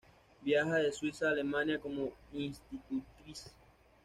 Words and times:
Viaja 0.41 0.77
de 0.77 0.91
Suiza 0.91 1.27
a 1.27 1.29
Alemania 1.29 1.77
como 1.79 2.11
institutriz. 2.33 3.53